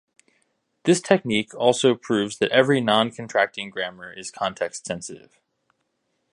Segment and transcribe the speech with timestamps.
[0.85, 5.39] This technique also proves that every noncontracting grammar is context-sensitive.